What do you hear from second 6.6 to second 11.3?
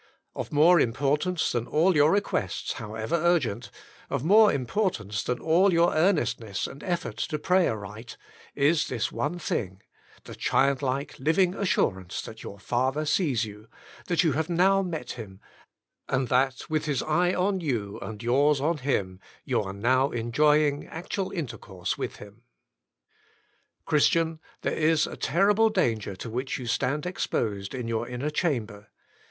and effort to pray aright, is this one thing— ^the childlike,